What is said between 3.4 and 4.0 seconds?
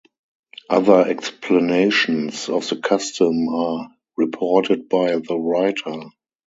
are